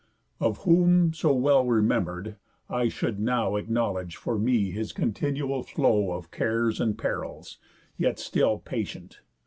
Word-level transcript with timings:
Of 0.39 0.63
whom, 0.63 1.13
so 1.13 1.31
well 1.35 1.63
remember'd, 1.63 2.35
I 2.71 2.89
should 2.89 3.19
now 3.19 3.55
Acknowledge 3.55 4.15
for 4.15 4.39
me 4.39 4.71
his 4.71 4.93
continual 4.93 5.61
flow 5.61 6.13
Of 6.13 6.31
cares 6.31 6.81
and 6.81 6.97
perils, 6.97 7.59
yet 7.97 8.17
still 8.17 8.57
patient. 8.57 9.19